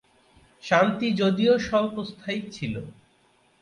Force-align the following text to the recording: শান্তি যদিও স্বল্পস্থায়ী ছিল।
শান্তি 0.63 1.07
যদিও 1.13 1.53
স্বল্পস্থায়ী 1.59 2.41
ছিল। 2.51 2.73